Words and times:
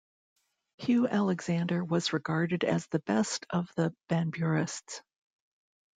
Hugh 0.77 1.07
Alexander 1.07 1.83
was 1.83 2.11
regarded 2.11 2.63
as 2.63 2.87
the 2.87 2.97
best 2.97 3.45
of 3.51 3.71
the 3.75 3.95
Banburists. 4.09 5.01